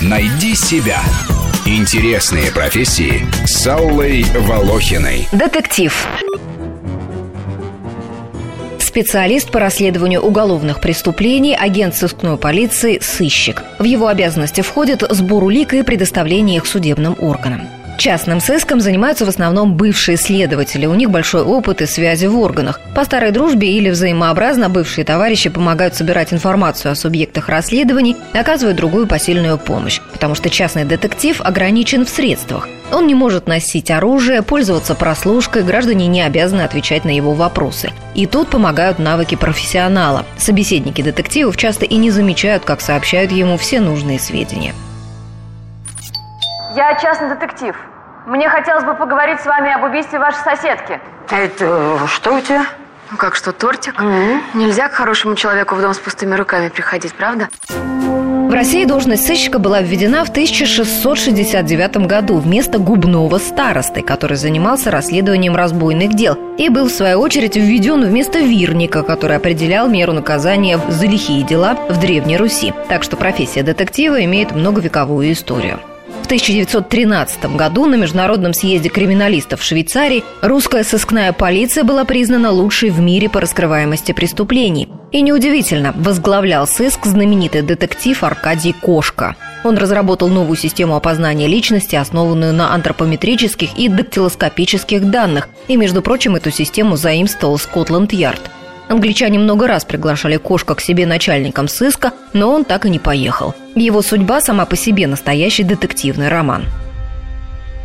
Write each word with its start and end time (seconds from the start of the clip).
Найди 0.00 0.54
себя. 0.54 1.00
Интересные 1.66 2.50
профессии 2.50 3.26
с 3.46 3.66
Аллой 3.66 4.24
Волохиной. 4.24 5.28
Детектив. 5.32 5.94
Специалист 8.78 9.50
по 9.50 9.60
расследованию 9.60 10.20
уголовных 10.22 10.80
преступлений, 10.80 11.54
агент 11.54 11.94
сыскной 11.94 12.38
полиции, 12.38 12.98
сыщик. 13.00 13.62
В 13.78 13.84
его 13.84 14.08
обязанности 14.08 14.62
входит 14.62 15.04
сбор 15.10 15.44
улик 15.44 15.74
и 15.74 15.82
предоставление 15.82 16.56
их 16.56 16.66
судебным 16.66 17.14
органам. 17.20 17.68
Частным 17.98 18.40
сыском 18.40 18.80
занимаются 18.80 19.26
в 19.26 19.28
основном 19.28 19.74
бывшие 19.74 20.16
следователи. 20.16 20.86
У 20.86 20.94
них 20.94 21.10
большой 21.10 21.42
опыт 21.42 21.82
и 21.82 21.86
связи 21.86 22.26
в 22.26 22.38
органах. 22.38 22.80
По 22.94 23.04
старой 23.04 23.32
дружбе 23.32 23.72
или 23.72 23.90
взаимообразно 23.90 24.70
бывшие 24.70 25.04
товарищи 25.04 25.50
помогают 25.50 25.96
собирать 25.96 26.32
информацию 26.32 26.92
о 26.92 26.94
субъектах 26.94 27.48
расследований 27.48 28.16
и 28.32 28.38
оказывают 28.38 28.76
другую 28.76 29.08
посильную 29.08 29.58
помощь, 29.58 30.00
потому 30.12 30.36
что 30.36 30.48
частный 30.48 30.84
детектив 30.84 31.40
ограничен 31.40 32.06
в 32.06 32.08
средствах. 32.08 32.68
Он 32.92 33.08
не 33.08 33.16
может 33.16 33.48
носить 33.48 33.90
оружие, 33.90 34.42
пользоваться 34.42 34.94
прослушкой, 34.94 35.64
граждане 35.64 36.06
не 36.06 36.22
обязаны 36.22 36.62
отвечать 36.62 37.04
на 37.04 37.10
его 37.10 37.34
вопросы. 37.34 37.90
И 38.14 38.26
тут 38.26 38.48
помогают 38.48 39.00
навыки 39.00 39.34
профессионала. 39.34 40.24
Собеседники 40.38 41.02
детективов 41.02 41.56
часто 41.56 41.84
и 41.84 41.96
не 41.96 42.12
замечают, 42.12 42.64
как 42.64 42.80
сообщают 42.80 43.32
ему 43.32 43.56
все 43.56 43.80
нужные 43.80 44.20
сведения. 44.20 44.72
Я 46.74 46.94
частный 46.94 47.30
детектив. 47.30 47.74
Мне 48.26 48.48
хотелось 48.48 48.84
бы 48.84 48.94
поговорить 48.94 49.40
с 49.40 49.46
вами 49.46 49.72
об 49.72 49.84
убийстве 49.84 50.18
вашей 50.18 50.42
соседки. 50.44 51.00
Это 51.30 51.98
что 52.06 52.34
у 52.34 52.40
тебя? 52.40 52.66
Ну 53.10 53.16
как 53.16 53.34
что, 53.34 53.52
тортик? 53.52 53.98
Mm-hmm. 53.98 54.40
Нельзя 54.54 54.88
к 54.88 54.92
хорошему 54.92 55.34
человеку 55.34 55.74
в 55.74 55.80
дом 55.80 55.94
с 55.94 55.98
пустыми 55.98 56.34
руками 56.34 56.68
приходить, 56.68 57.14
правда? 57.14 57.48
В 57.68 58.52
России 58.52 58.84
должность 58.84 59.26
сыщика 59.26 59.58
была 59.58 59.80
введена 59.80 60.24
в 60.24 60.30
1669 60.30 62.06
году 62.06 62.38
вместо 62.38 62.78
губного 62.78 63.38
старосты, 63.38 64.02
который 64.02 64.36
занимался 64.36 64.90
расследованием 64.90 65.54
разбойных 65.56 66.14
дел, 66.14 66.36
и 66.58 66.68
был, 66.68 66.88
в 66.88 66.92
свою 66.92 67.20
очередь, 67.20 67.56
введен 67.56 68.04
вместо 68.04 68.40
вирника, 68.40 69.02
который 69.02 69.36
определял 69.36 69.88
меру 69.88 70.12
наказания 70.12 70.78
за 70.88 71.06
лихие 71.06 71.44
дела 71.44 71.74
в 71.88 71.98
Древней 72.00 72.36
Руси. 72.36 72.74
Так 72.88 73.02
что 73.02 73.16
профессия 73.16 73.62
детектива 73.62 74.22
имеет 74.24 74.52
многовековую 74.52 75.32
историю. 75.32 75.78
В 76.28 76.30
1913 76.30 77.56
году 77.56 77.86
на 77.86 77.94
Международном 77.94 78.52
съезде 78.52 78.90
криминалистов 78.90 79.60
в 79.60 79.64
Швейцарии 79.64 80.22
русская 80.42 80.84
сыскная 80.84 81.32
полиция 81.32 81.84
была 81.84 82.04
признана 82.04 82.50
лучшей 82.50 82.90
в 82.90 83.00
мире 83.00 83.30
по 83.30 83.40
раскрываемости 83.40 84.12
преступлений. 84.12 84.90
И 85.10 85.22
неудивительно, 85.22 85.94
возглавлял 85.96 86.66
сыск 86.66 87.06
знаменитый 87.06 87.62
детектив 87.62 88.22
Аркадий 88.22 88.74
Кошка. 88.74 89.36
Он 89.64 89.78
разработал 89.78 90.28
новую 90.28 90.58
систему 90.58 90.96
опознания 90.96 91.46
личности, 91.46 91.96
основанную 91.96 92.52
на 92.52 92.74
антропометрических 92.74 93.78
и 93.78 93.88
дактилоскопических 93.88 95.10
данных, 95.10 95.48
и, 95.66 95.76
между 95.76 96.02
прочим, 96.02 96.36
эту 96.36 96.50
систему 96.50 96.96
заимствовал 96.96 97.56
Скотланд-Ярд– 97.56 98.42
Англичане 98.88 99.38
много 99.38 99.66
раз 99.66 99.84
приглашали 99.84 100.38
Кошка 100.38 100.74
к 100.74 100.80
себе 100.80 101.06
начальником 101.06 101.68
сыска, 101.68 102.12
но 102.32 102.50
он 102.50 102.64
так 102.64 102.86
и 102.86 102.90
не 102.90 102.98
поехал. 102.98 103.54
Его 103.74 104.02
судьба 104.02 104.40
сама 104.40 104.64
по 104.64 104.76
себе 104.76 105.06
настоящий 105.06 105.62
детективный 105.62 106.28
роман. 106.28 106.64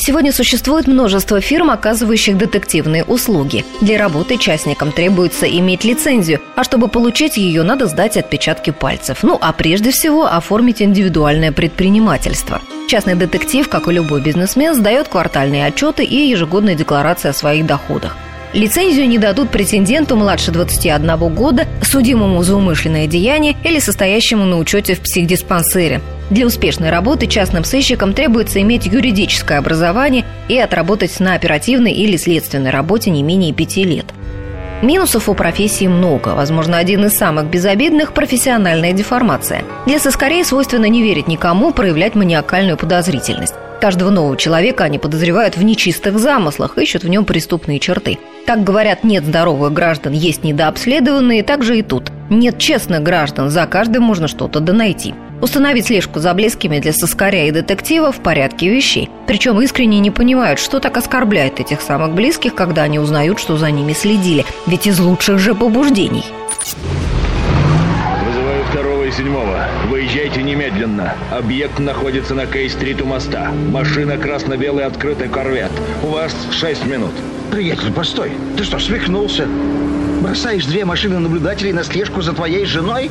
Сегодня 0.00 0.32
существует 0.32 0.86
множество 0.86 1.40
фирм, 1.40 1.70
оказывающих 1.70 2.38
детективные 2.38 3.04
услуги. 3.04 3.64
Для 3.80 3.98
работы 3.98 4.38
частникам 4.38 4.92
требуется 4.92 5.46
иметь 5.46 5.84
лицензию, 5.84 6.40
а 6.56 6.64
чтобы 6.64 6.88
получить 6.88 7.36
ее, 7.36 7.62
надо 7.62 7.86
сдать 7.86 8.16
отпечатки 8.16 8.70
пальцев. 8.70 9.18
Ну, 9.22 9.36
а 9.40 9.52
прежде 9.52 9.90
всего 9.90 10.26
оформить 10.26 10.80
индивидуальное 10.80 11.52
предпринимательство. 11.52 12.62
Частный 12.88 13.16
детектив, 13.16 13.68
как 13.68 13.88
и 13.88 13.92
любой 13.92 14.22
бизнесмен, 14.22 14.74
сдает 14.74 15.08
квартальные 15.08 15.66
отчеты 15.66 16.04
и 16.04 16.28
ежегодные 16.28 16.76
декларации 16.76 17.28
о 17.28 17.34
своих 17.34 17.66
доходах. 17.66 18.16
Лицензию 18.54 19.06
не 19.08 19.18
дадут 19.18 19.50
претенденту 19.50 20.16
младше 20.16 20.50
21 20.50 21.16
года, 21.34 21.66
судимому 21.82 22.42
за 22.42 22.56
умышленное 22.56 23.06
деяние 23.06 23.56
или 23.62 23.78
состоящему 23.78 24.44
на 24.44 24.56
учете 24.56 24.94
в 24.94 25.00
психдиспансере. 25.00 26.00
Для 26.30 26.46
успешной 26.46 26.90
работы 26.90 27.26
частным 27.26 27.64
сыщикам 27.64 28.14
требуется 28.14 28.60
иметь 28.62 28.86
юридическое 28.86 29.58
образование 29.58 30.24
и 30.48 30.58
отработать 30.58 31.20
на 31.20 31.34
оперативной 31.34 31.92
или 31.92 32.16
следственной 32.16 32.70
работе 32.70 33.10
не 33.10 33.22
менее 33.22 33.52
пяти 33.52 33.84
лет. 33.84 34.06
Минусов 34.80 35.28
у 35.28 35.34
профессии 35.34 35.86
много. 35.86 36.28
Возможно, 36.28 36.78
один 36.78 37.04
из 37.04 37.14
самых 37.14 37.46
безобидных– 37.50 38.12
профессиональная 38.14 38.92
деформация. 38.92 39.64
Для 39.86 39.98
соскорей 39.98 40.44
свойственно 40.44 40.86
не 40.86 41.02
верить 41.02 41.26
никому, 41.26 41.72
проявлять 41.72 42.14
маниакальную 42.14 42.76
подозрительность. 42.76 43.54
Каждого 43.80 44.10
нового 44.10 44.36
человека 44.36 44.84
они 44.84 44.98
подозревают 44.98 45.56
в 45.56 45.62
нечистых 45.62 46.18
замыслах, 46.18 46.78
ищут 46.78 47.04
в 47.04 47.08
нем 47.08 47.24
преступные 47.24 47.78
черты. 47.78 48.18
Как 48.44 48.64
говорят, 48.64 49.04
нет 49.04 49.24
здоровых 49.24 49.72
граждан, 49.72 50.12
есть 50.14 50.42
недообследованные, 50.42 51.44
так 51.44 51.62
же 51.62 51.78
и 51.78 51.82
тут. 51.82 52.10
Нет 52.28 52.58
честных 52.58 53.02
граждан, 53.02 53.50
за 53.50 53.66
каждым 53.66 54.02
можно 54.02 54.26
что-то 54.26 54.58
донайти. 54.60 55.14
Установить 55.40 55.86
слежку 55.86 56.18
за 56.18 56.34
близкими 56.34 56.80
для 56.80 56.92
соскаря 56.92 57.46
и 57.46 57.52
детектива 57.52 58.10
в 58.10 58.16
порядке 58.16 58.68
вещей. 58.68 59.08
Причем 59.28 59.60
искренне 59.60 60.00
не 60.00 60.10
понимают, 60.10 60.58
что 60.58 60.80
так 60.80 60.96
оскорбляет 60.96 61.60
этих 61.60 61.80
самых 61.80 62.14
близких, 62.14 62.56
когда 62.56 62.82
они 62.82 62.98
узнают, 62.98 63.38
что 63.38 63.56
за 63.56 63.70
ними 63.70 63.92
следили. 63.92 64.44
Ведь 64.66 64.88
из 64.88 64.98
лучших 64.98 65.38
же 65.38 65.54
побуждений. 65.54 66.24
Седьмого. 69.10 69.66
Выезжайте 69.88 70.42
немедленно. 70.42 71.14
Объект 71.30 71.78
находится 71.78 72.34
на 72.34 72.46
Кей-стрит 72.46 73.00
у 73.02 73.06
моста. 73.06 73.50
Машина 73.70 74.16
красно-белый 74.18 74.84
открытый 74.84 75.28
корвет. 75.28 75.70
У 76.02 76.08
вас 76.08 76.34
шесть 76.50 76.84
минут. 76.86 77.12
Приятель, 77.50 77.92
постой. 77.92 78.32
Ты 78.56 78.64
что, 78.64 78.78
свихнулся? 78.78 79.46
Бросаешь 80.20 80.66
две 80.66 80.84
машины 80.84 81.18
наблюдателей 81.18 81.72
на 81.72 81.84
слежку 81.84 82.22
за 82.22 82.32
твоей 82.32 82.64
женой? 82.64 83.10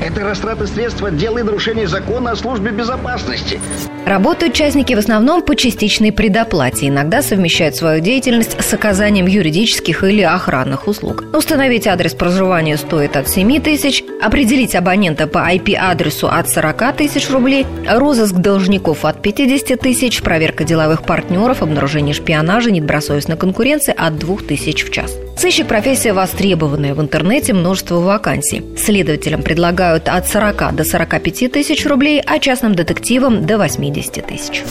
Это 0.00 0.24
растрата 0.24 0.66
средств 0.66 1.02
отдела 1.02 1.38
и 1.38 1.42
нарушение 1.42 1.86
закона 1.86 2.32
о 2.32 2.36
службе 2.36 2.70
безопасности. 2.70 3.60
Работают 4.06 4.52
частники 4.52 4.92
в 4.94 4.98
основном 4.98 5.42
по 5.42 5.56
частичной 5.56 6.12
предоплате. 6.12 6.88
Иногда 6.88 7.22
совмещают 7.22 7.74
свою 7.74 8.00
деятельность 8.00 8.60
с 8.60 8.74
оказанием 8.74 9.26
юридических 9.26 10.04
или 10.04 10.20
охранных 10.20 10.88
услуг. 10.88 11.24
Установить 11.32 11.86
адрес 11.86 12.12
проживания 12.12 12.76
стоит 12.76 13.16
от 13.16 13.28
7 13.28 13.60
тысяч, 13.62 14.04
определить 14.22 14.74
абонента 14.74 15.26
по 15.26 15.38
IP-адресу 15.38 16.28
от 16.28 16.50
40 16.50 16.96
тысяч 16.96 17.30
рублей, 17.30 17.66
розыск 17.88 18.34
должников 18.34 19.04
от 19.04 19.22
50 19.22 19.80
тысяч, 19.80 20.22
проверка 20.22 20.64
деловых 20.64 21.04
партнеров, 21.04 21.62
обнаружение 21.62 22.14
шпионажа, 22.14 22.70
недобросовестной 22.70 23.36
конкуренции 23.36 23.94
от 23.96 24.18
2 24.18 24.36
тысяч 24.48 24.84
в 24.84 24.90
час. 24.90 25.16
Сыщик– 25.36 25.66
профессия 25.68 26.12
востребованная. 26.12 26.94
В 26.94 27.00
интернете 27.00 27.52
множество 27.52 27.96
вакансий. 27.96 28.64
Следователям 28.76 29.42
предлагают 29.42 30.08
от 30.08 30.28
40 30.28 30.74
до 30.74 30.84
45 30.84 31.52
тысяч 31.52 31.84
рублей, 31.86 32.22
а 32.24 32.38
частным 32.38 32.74
детективам– 32.74 33.44
до 33.46 33.58
80 33.58 34.26
тысяч. 34.26 34.62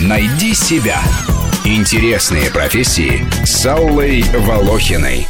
Найди 0.00 0.54
себя. 0.54 1.00
Интересные 1.64 2.50
профессии 2.50 3.24
с 3.44 3.64
Аллой 3.66 4.22
Волохиной. 4.34 5.26